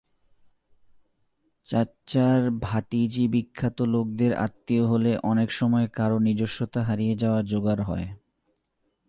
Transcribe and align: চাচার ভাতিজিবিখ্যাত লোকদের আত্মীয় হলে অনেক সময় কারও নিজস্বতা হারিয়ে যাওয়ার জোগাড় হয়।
চাচার 1.67 2.41
ভাতিজিবিখ্যাত 2.61 3.77
লোকদের 3.81 4.31
আত্মীয় 4.37 4.83
হলে 4.85 5.11
অনেক 5.23 5.49
সময় 5.51 5.87
কারও 5.87 6.17
নিজস্বতা 6.19 6.83
হারিয়ে 6.83 7.15
যাওয়ার 7.15 7.43
জোগাড় 7.45 7.83
হয়। 7.83 8.07